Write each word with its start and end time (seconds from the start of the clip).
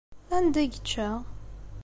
Anda 0.35 0.59
ay 0.61 0.67
yečča? 0.71 1.07